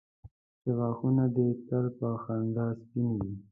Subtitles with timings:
[0.61, 3.33] چې غاښونه دي تل په خندا سپین وي.